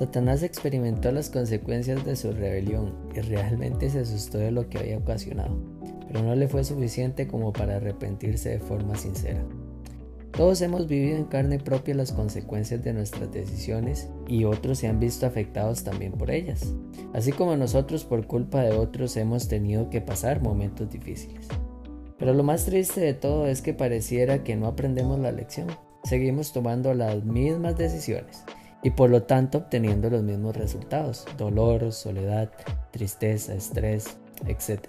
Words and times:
Satanás 0.00 0.42
experimentó 0.42 1.12
las 1.12 1.28
consecuencias 1.28 2.06
de 2.06 2.16
su 2.16 2.32
rebelión 2.32 2.94
y 3.14 3.20
realmente 3.20 3.90
se 3.90 3.98
asustó 3.98 4.38
de 4.38 4.50
lo 4.50 4.66
que 4.70 4.78
había 4.78 4.96
ocasionado, 4.96 5.54
pero 6.06 6.22
no 6.22 6.34
le 6.34 6.48
fue 6.48 6.64
suficiente 6.64 7.28
como 7.28 7.52
para 7.52 7.76
arrepentirse 7.76 8.48
de 8.48 8.60
forma 8.60 8.96
sincera. 8.96 9.44
Todos 10.32 10.62
hemos 10.62 10.86
vivido 10.86 11.18
en 11.18 11.26
carne 11.26 11.58
propia 11.58 11.94
las 11.94 12.12
consecuencias 12.12 12.82
de 12.82 12.94
nuestras 12.94 13.30
decisiones 13.30 14.08
y 14.26 14.44
otros 14.44 14.78
se 14.78 14.88
han 14.88 15.00
visto 15.00 15.26
afectados 15.26 15.84
también 15.84 16.12
por 16.12 16.30
ellas, 16.30 16.72
así 17.12 17.32
como 17.32 17.54
nosotros 17.58 18.04
por 18.04 18.26
culpa 18.26 18.62
de 18.62 18.74
otros 18.74 19.18
hemos 19.18 19.48
tenido 19.48 19.90
que 19.90 20.00
pasar 20.00 20.40
momentos 20.40 20.88
difíciles. 20.88 21.46
Pero 22.16 22.32
lo 22.32 22.42
más 22.42 22.64
triste 22.64 23.02
de 23.02 23.12
todo 23.12 23.46
es 23.46 23.60
que 23.60 23.74
pareciera 23.74 24.44
que 24.44 24.56
no 24.56 24.66
aprendemos 24.66 25.18
la 25.18 25.30
lección, 25.30 25.66
seguimos 26.04 26.54
tomando 26.54 26.94
las 26.94 27.22
mismas 27.22 27.76
decisiones 27.76 28.42
y 28.82 28.90
por 28.90 29.10
lo 29.10 29.24
tanto 29.24 29.58
obteniendo 29.58 30.10
los 30.10 30.22
mismos 30.22 30.56
resultados, 30.56 31.26
dolor, 31.36 31.92
soledad, 31.92 32.50
tristeza, 32.90 33.54
estrés, 33.54 34.16
etc. 34.46 34.86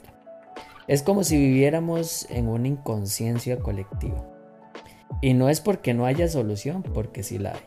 Es 0.87 1.03
como 1.03 1.23
si 1.23 1.37
viviéramos 1.37 2.29
en 2.29 2.47
una 2.47 2.67
inconsciencia 2.67 3.59
colectiva. 3.59 4.27
Y 5.21 5.33
no 5.33 5.49
es 5.49 5.61
porque 5.61 5.93
no 5.93 6.05
haya 6.05 6.27
solución, 6.27 6.83
porque 6.83 7.23
sí 7.23 7.37
la 7.37 7.53
hay. 7.53 7.61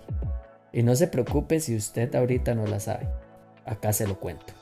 Y 0.72 0.82
no 0.82 0.96
se 0.96 1.06
preocupe 1.06 1.60
si 1.60 1.76
usted 1.76 2.14
ahorita 2.14 2.54
no 2.54 2.66
la 2.66 2.80
sabe. 2.80 3.08
Acá 3.64 3.92
se 3.92 4.06
lo 4.06 4.18
cuento. 4.18 4.52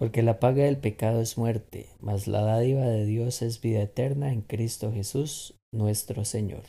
Porque 0.00 0.22
la 0.22 0.40
paga 0.40 0.64
del 0.64 0.78
pecado 0.78 1.20
es 1.20 1.36
muerte, 1.36 1.90
mas 2.00 2.26
la 2.26 2.40
dádiva 2.40 2.86
de 2.86 3.04
Dios 3.04 3.42
es 3.42 3.60
vida 3.60 3.82
eterna 3.82 4.32
en 4.32 4.40
Cristo 4.40 4.90
Jesús, 4.90 5.58
nuestro 5.74 6.24
Señor. 6.24 6.62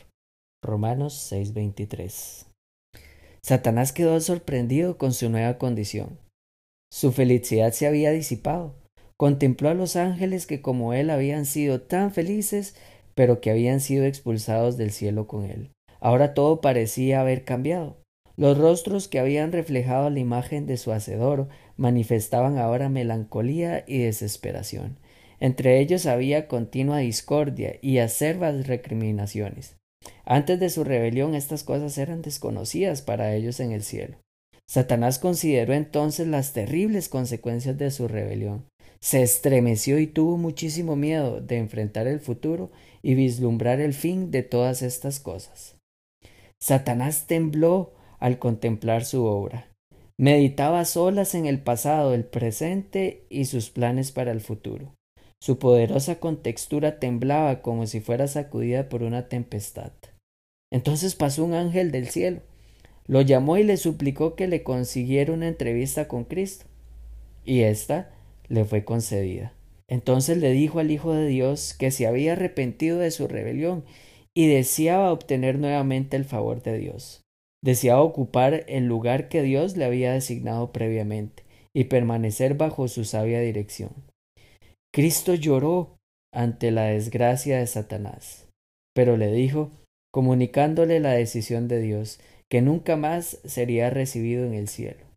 Romanos 0.62 1.14
6:23. 1.32 2.44
Satanás 3.42 3.94
quedó 3.94 4.20
sorprendido 4.20 4.98
con 4.98 5.14
su 5.14 5.30
nueva 5.30 5.56
condición. 5.56 6.18
Su 6.92 7.10
felicidad 7.10 7.72
se 7.72 7.86
había 7.86 8.10
disipado. 8.10 8.74
Contempló 9.18 9.70
a 9.70 9.74
los 9.74 9.96
ángeles 9.96 10.46
que 10.46 10.60
como 10.60 10.92
él 10.92 11.08
habían 11.08 11.46
sido 11.46 11.80
tan 11.80 12.12
felices, 12.12 12.76
pero 13.14 13.40
que 13.40 13.50
habían 13.50 13.80
sido 13.80 14.04
expulsados 14.04 14.76
del 14.76 14.90
cielo 14.90 15.26
con 15.26 15.46
él. 15.46 15.70
Ahora 16.00 16.34
todo 16.34 16.60
parecía 16.60 17.22
haber 17.22 17.46
cambiado. 17.46 17.96
Los 18.36 18.58
rostros 18.58 19.08
que 19.08 19.18
habían 19.18 19.52
reflejado 19.52 20.10
la 20.10 20.18
imagen 20.18 20.66
de 20.66 20.76
su 20.76 20.92
hacedor 20.92 21.48
manifestaban 21.76 22.58
ahora 22.58 22.88
melancolía 22.88 23.84
y 23.86 23.98
desesperación. 23.98 24.98
Entre 25.40 25.80
ellos 25.80 26.06
había 26.06 26.46
continua 26.46 26.98
discordia 26.98 27.76
y 27.82 27.98
acerbas 27.98 28.66
recriminaciones. 28.66 29.76
Antes 30.24 30.60
de 30.60 30.70
su 30.70 30.84
rebelión 30.84 31.34
estas 31.34 31.64
cosas 31.64 31.98
eran 31.98 32.22
desconocidas 32.22 33.02
para 33.02 33.34
ellos 33.34 33.60
en 33.60 33.72
el 33.72 33.82
cielo. 33.82 34.18
Satanás 34.68 35.18
consideró 35.18 35.74
entonces 35.74 36.26
las 36.26 36.52
terribles 36.52 37.08
consecuencias 37.08 37.76
de 37.76 37.90
su 37.90 38.08
rebelión. 38.08 38.66
Se 39.00 39.22
estremeció 39.22 39.98
y 39.98 40.06
tuvo 40.06 40.38
muchísimo 40.38 40.94
miedo 40.94 41.40
de 41.40 41.58
enfrentar 41.58 42.06
el 42.06 42.20
futuro 42.20 42.70
y 43.02 43.14
vislumbrar 43.14 43.80
el 43.80 43.94
fin 43.94 44.30
de 44.30 44.44
todas 44.44 44.82
estas 44.82 45.18
cosas. 45.18 45.76
Satanás 46.60 47.26
tembló 47.26 47.94
al 48.20 48.38
contemplar 48.38 49.04
su 49.04 49.24
obra. 49.24 49.71
Meditaba 50.22 50.84
solas 50.84 51.34
en 51.34 51.46
el 51.46 51.58
pasado, 51.58 52.14
el 52.14 52.24
presente 52.24 53.26
y 53.28 53.46
sus 53.46 53.70
planes 53.70 54.12
para 54.12 54.30
el 54.30 54.40
futuro. 54.40 54.94
Su 55.40 55.58
poderosa 55.58 56.20
contextura 56.20 57.00
temblaba 57.00 57.60
como 57.60 57.88
si 57.88 57.98
fuera 57.98 58.28
sacudida 58.28 58.88
por 58.88 59.02
una 59.02 59.26
tempestad. 59.28 59.90
Entonces 60.70 61.16
pasó 61.16 61.44
un 61.44 61.54
ángel 61.54 61.90
del 61.90 62.06
cielo. 62.06 62.38
Lo 63.08 63.20
llamó 63.22 63.56
y 63.58 63.64
le 63.64 63.76
suplicó 63.76 64.36
que 64.36 64.46
le 64.46 64.62
consiguiera 64.62 65.32
una 65.32 65.48
entrevista 65.48 66.06
con 66.06 66.22
Cristo. 66.22 66.66
Y 67.44 67.62
ésta 67.62 68.12
le 68.46 68.64
fue 68.64 68.84
concedida. 68.84 69.54
Entonces 69.88 70.38
le 70.38 70.52
dijo 70.52 70.78
al 70.78 70.92
Hijo 70.92 71.12
de 71.12 71.26
Dios 71.26 71.74
que 71.74 71.90
se 71.90 72.06
había 72.06 72.34
arrepentido 72.34 72.98
de 73.00 73.10
su 73.10 73.26
rebelión 73.26 73.84
y 74.34 74.46
deseaba 74.46 75.10
obtener 75.10 75.58
nuevamente 75.58 76.16
el 76.16 76.26
favor 76.26 76.62
de 76.62 76.78
Dios. 76.78 77.22
Deseaba 77.64 78.02
ocupar 78.02 78.64
el 78.66 78.86
lugar 78.86 79.28
que 79.28 79.42
Dios 79.42 79.76
le 79.76 79.84
había 79.84 80.12
designado 80.12 80.72
previamente 80.72 81.44
y 81.74 81.84
permanecer 81.84 82.54
bajo 82.54 82.88
su 82.88 83.04
sabia 83.04 83.40
dirección. 83.40 83.90
Cristo 84.92 85.34
lloró 85.34 85.96
ante 86.34 86.70
la 86.70 86.84
desgracia 86.84 87.58
de 87.58 87.66
Satanás, 87.66 88.48
pero 88.94 89.16
le 89.16 89.32
dijo, 89.32 89.70
comunicándole 90.12 91.00
la 91.00 91.12
decisión 91.12 91.68
de 91.68 91.80
Dios, 91.80 92.20
que 92.50 92.60
nunca 92.62 92.96
más 92.96 93.38
sería 93.44 93.90
recibido 93.90 94.44
en 94.44 94.54
el 94.54 94.68
cielo. 94.68 95.11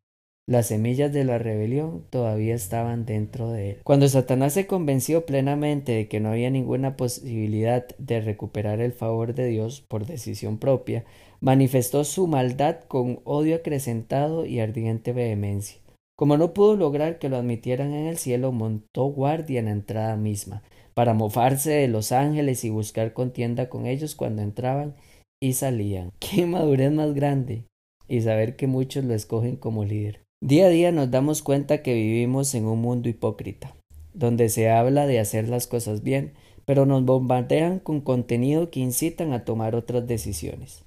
Las 0.48 0.68
semillas 0.68 1.12
de 1.12 1.24
la 1.24 1.40
rebelión 1.40 2.06
todavía 2.12 2.54
estaban 2.54 3.08
dentro 3.08 3.52
de 3.52 3.72
él. 3.72 3.78
Cuando 3.84 4.08
Satanás 4.08 4.54
se 4.54 4.68
convenció 4.68 5.26
plenamente 5.26 5.94
de 5.94 6.08
que 6.08 6.20
no 6.20 6.30
había 6.30 6.52
ninguna 6.52 6.96
posibilidad 6.96 7.88
de 7.98 8.22
recuperar 8.22 8.80
el 8.80 8.94
favor 8.94 9.34
de 9.34 9.48
Dios 9.48 9.84
por 9.88 10.06
decisión 10.06 10.60
propia, 10.60 11.04
manifestó 11.42 12.04
su 12.04 12.28
maldad 12.28 12.82
con 12.88 13.22
odio 13.24 13.56
acrecentado 13.56 14.46
y 14.46 14.60
ardiente 14.60 15.14
vehemencia. 15.14 15.82
Como 16.16 16.38
no 16.38 16.54
pudo 16.54 16.76
lograr 16.76 17.18
que 17.18 17.28
lo 17.28 17.38
admitieran 17.38 17.96
en 17.96 18.06
el 18.06 18.18
cielo, 18.18 18.52
montó 18.52 19.06
guardia 19.06 19.60
en 19.60 19.66
la 19.66 19.72
entrada 19.72 20.16
misma, 20.16 20.62
para 20.94 21.16
mofarse 21.16 21.72
de 21.72 21.88
los 21.88 22.12
ángeles 22.12 22.64
y 22.64 22.70
buscar 22.70 23.14
contienda 23.14 23.68
con 23.68 23.88
ellos 23.88 24.14
cuando 24.14 24.44
entraban 24.44 24.94
y 25.42 25.54
salían. 25.54 26.12
¡Qué 26.20 26.46
madurez 26.46 26.92
más 26.92 27.16
grande! 27.16 27.64
Y 28.08 28.22
saber 28.22 28.56
que 28.56 28.68
muchos 28.68 29.04
lo 29.04 29.16
escogen 29.16 29.56
como 29.56 29.84
líder. 29.84 30.25
Día 30.46 30.68
a 30.68 30.70
día 30.70 30.92
nos 30.92 31.10
damos 31.10 31.42
cuenta 31.42 31.82
que 31.82 31.96
vivimos 31.96 32.54
en 32.54 32.66
un 32.66 32.80
mundo 32.80 33.10
hipócrita, 33.10 33.76
donde 34.14 34.50
se 34.50 34.70
habla 34.70 35.08
de 35.08 35.20
hacer 35.20 35.50
las 35.50 35.66
cosas 35.66 36.04
bien, 36.04 36.34
pero 36.66 36.86
nos 36.86 37.04
bombardean 37.04 37.80
con 37.80 38.00
contenido 38.00 38.70
que 38.70 38.80
incitan 38.80 39.34
a 39.34 39.44
tomar 39.44 39.74
otras 39.74 40.06
decisiones, 40.06 40.84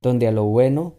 donde 0.00 0.26
a 0.26 0.32
lo 0.32 0.44
bueno 0.44 0.94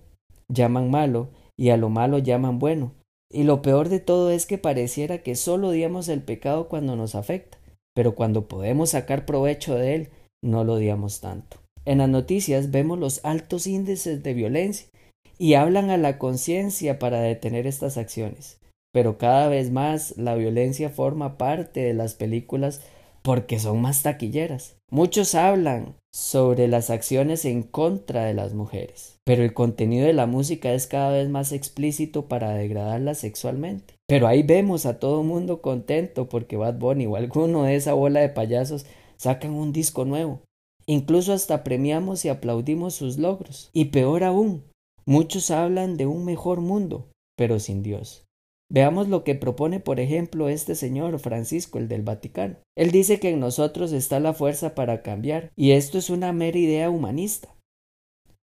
llaman 0.49 0.91
malo 0.91 1.29
y 1.57 1.69
a 1.69 1.77
lo 1.77 1.89
malo 1.89 2.19
llaman 2.19 2.59
bueno. 2.59 2.91
Y 3.33 3.41
lo 3.41 3.63
peor 3.63 3.89
de 3.89 3.99
todo 3.99 4.29
es 4.29 4.45
que 4.45 4.59
pareciera 4.59 5.23
que 5.23 5.33
solo 5.33 5.69
odiamos 5.69 6.07
el 6.07 6.21
pecado 6.21 6.69
cuando 6.69 6.95
nos 6.95 7.15
afecta, 7.15 7.57
pero 7.95 8.13
cuando 8.13 8.47
podemos 8.47 8.91
sacar 8.91 9.25
provecho 9.25 9.73
de 9.73 9.95
él, 9.95 10.09
no 10.43 10.63
lo 10.63 10.73
odiamos 10.73 11.21
tanto. 11.21 11.57
En 11.85 11.97
las 11.97 12.09
noticias 12.09 12.69
vemos 12.69 12.99
los 12.99 13.25
altos 13.25 13.65
índices 13.65 14.21
de 14.21 14.35
violencia 14.35 14.89
y 15.37 15.55
hablan 15.55 15.89
a 15.89 15.97
la 15.97 16.17
conciencia 16.17 16.99
para 16.99 17.19
detener 17.19 17.67
estas 17.67 17.97
acciones. 17.97 18.59
Pero 18.93 19.17
cada 19.17 19.49
vez 19.49 19.71
más 19.71 20.17
la 20.17 20.35
violencia 20.35 20.89
forma 20.89 21.37
parte 21.37 21.81
de 21.81 21.93
las 21.93 22.13
películas 22.13 22.81
porque 23.21 23.59
son 23.59 23.81
más 23.81 24.03
taquilleras. 24.03 24.77
Muchos 24.91 25.35
hablan 25.35 25.95
sobre 26.13 26.67
las 26.67 26.89
acciones 26.89 27.43
en 27.43 27.63
contra 27.63 28.23
de 28.23 28.33
las 28.33 28.53
mujeres, 28.53 29.17
pero 29.25 29.43
el 29.43 29.53
contenido 29.53 30.05
de 30.05 30.13
la 30.13 30.27
música 30.27 30.73
es 30.73 30.87
cada 30.87 31.11
vez 31.11 31.27
más 31.27 31.51
explícito 31.51 32.27
para 32.27 32.51
degradarlas 32.51 33.17
sexualmente. 33.17 33.95
Pero 34.07 34.27
ahí 34.27 34.43
vemos 34.43 34.85
a 34.85 34.99
todo 34.99 35.23
mundo 35.23 35.61
contento 35.61 36.29
porque 36.29 36.55
Bad 36.55 36.75
Bunny 36.75 37.07
o 37.07 37.15
alguno 37.15 37.63
de 37.63 37.75
esa 37.75 37.93
bola 37.93 38.21
de 38.21 38.29
payasos 38.29 38.85
sacan 39.17 39.51
un 39.51 39.73
disco 39.73 40.05
nuevo. 40.05 40.41
Incluso 40.85 41.33
hasta 41.33 41.63
premiamos 41.63 42.23
y 42.25 42.29
aplaudimos 42.29 42.93
sus 42.93 43.17
logros. 43.17 43.71
Y 43.73 43.85
peor 43.85 44.23
aún, 44.23 44.63
Muchos 45.07 45.51
hablan 45.51 45.97
de 45.97 46.07
un 46.07 46.25
mejor 46.25 46.61
mundo, 46.61 47.09
pero 47.37 47.59
sin 47.59 47.83
Dios. 47.83 48.25
Veamos 48.71 49.07
lo 49.07 49.23
que 49.23 49.35
propone, 49.35 49.79
por 49.79 49.99
ejemplo, 49.99 50.49
este 50.49 50.73
señor 50.73 51.19
Francisco, 51.19 51.77
el 51.77 51.87
del 51.87 52.01
Vaticano. 52.01 52.55
Él 52.75 52.89
dice 52.89 53.19
que 53.19 53.29
en 53.29 53.39
nosotros 53.39 53.91
está 53.91 54.19
la 54.19 54.33
fuerza 54.33 54.73
para 54.73 55.03
cambiar, 55.03 55.51
y 55.55 55.71
esto 55.71 55.99
es 55.99 56.09
una 56.09 56.33
mera 56.33 56.57
idea 56.57 56.89
humanista. 56.89 57.55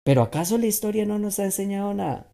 Pero 0.06 0.22
¿acaso 0.22 0.58
la 0.58 0.68
historia 0.68 1.06
no 1.06 1.20
nos 1.20 1.40
ha 1.40 1.44
enseñado 1.44 1.94
nada? 1.94 2.32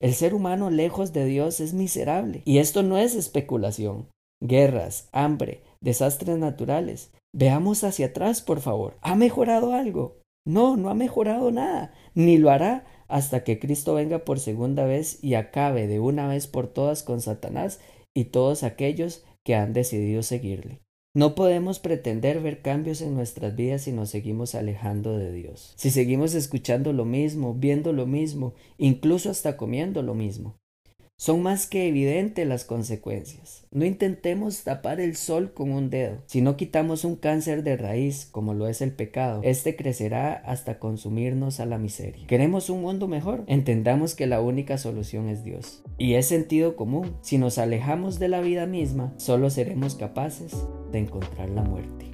El 0.00 0.14
ser 0.14 0.34
humano 0.34 0.70
lejos 0.70 1.12
de 1.12 1.24
Dios 1.24 1.60
es 1.60 1.72
miserable, 1.72 2.42
y 2.44 2.58
esto 2.58 2.82
no 2.82 2.98
es 2.98 3.14
especulación. 3.14 4.08
Guerras, 4.42 5.08
hambre, 5.12 5.62
desastres 5.80 6.36
naturales. 6.38 7.12
Veamos 7.32 7.84
hacia 7.84 8.06
atrás, 8.06 8.42
por 8.42 8.60
favor. 8.60 8.96
¿Ha 9.00 9.14
mejorado 9.14 9.72
algo? 9.72 10.18
No, 10.44 10.76
no 10.76 10.90
ha 10.90 10.94
mejorado 10.94 11.52
nada, 11.52 11.94
ni 12.14 12.36
lo 12.36 12.50
hará 12.50 12.84
hasta 13.08 13.44
que 13.44 13.58
Cristo 13.58 13.94
venga 13.94 14.20
por 14.20 14.40
segunda 14.40 14.84
vez 14.84 15.22
y 15.22 15.34
acabe 15.34 15.86
de 15.86 16.00
una 16.00 16.28
vez 16.28 16.46
por 16.46 16.68
todas 16.68 17.02
con 17.02 17.20
Satanás 17.20 17.80
y 18.14 18.24
todos 18.24 18.62
aquellos 18.62 19.24
que 19.44 19.54
han 19.54 19.72
decidido 19.72 20.22
seguirle. 20.22 20.80
No 21.16 21.36
podemos 21.36 21.78
pretender 21.78 22.40
ver 22.40 22.60
cambios 22.60 23.00
en 23.00 23.14
nuestras 23.14 23.54
vidas 23.54 23.82
si 23.82 23.92
nos 23.92 24.10
seguimos 24.10 24.56
alejando 24.56 25.16
de 25.16 25.32
Dios, 25.32 25.72
si 25.76 25.90
seguimos 25.90 26.34
escuchando 26.34 26.92
lo 26.92 27.04
mismo, 27.04 27.54
viendo 27.54 27.92
lo 27.92 28.04
mismo, 28.04 28.54
incluso 28.78 29.30
hasta 29.30 29.56
comiendo 29.56 30.02
lo 30.02 30.14
mismo. 30.14 30.56
Son 31.16 31.42
más 31.42 31.66
que 31.66 31.86
evidentes 31.86 32.46
las 32.46 32.64
consecuencias. 32.64 33.66
No 33.70 33.84
intentemos 33.84 34.64
tapar 34.64 35.00
el 35.00 35.16
sol 35.16 35.52
con 35.54 35.70
un 35.70 35.88
dedo. 35.88 36.22
Si 36.26 36.40
no 36.42 36.56
quitamos 36.56 37.04
un 37.04 37.16
cáncer 37.16 37.62
de 37.62 37.76
raíz, 37.76 38.26
como 38.30 38.52
lo 38.52 38.66
es 38.66 38.80
el 38.80 38.92
pecado, 38.92 39.40
este 39.44 39.76
crecerá 39.76 40.32
hasta 40.34 40.78
consumirnos 40.78 41.60
a 41.60 41.66
la 41.66 41.78
miseria. 41.78 42.26
¿Queremos 42.26 42.68
un 42.68 42.82
mundo 42.82 43.06
mejor? 43.06 43.44
Entendamos 43.46 44.14
que 44.14 44.26
la 44.26 44.40
única 44.40 44.76
solución 44.76 45.28
es 45.28 45.44
Dios. 45.44 45.82
Y 45.98 46.14
es 46.14 46.26
sentido 46.26 46.74
común. 46.74 47.16
Si 47.22 47.38
nos 47.38 47.58
alejamos 47.58 48.18
de 48.18 48.28
la 48.28 48.40
vida 48.40 48.66
misma, 48.66 49.14
solo 49.16 49.50
seremos 49.50 49.94
capaces 49.94 50.52
de 50.90 50.98
encontrar 50.98 51.48
la 51.50 51.62
muerte. 51.62 52.13